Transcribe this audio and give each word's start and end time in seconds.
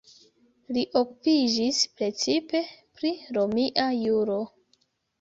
Li 0.77 0.85
okupiĝis 1.01 1.83
precipe 2.01 2.65
pri 2.97 3.15
romia 3.39 3.89
juro. 4.03 4.43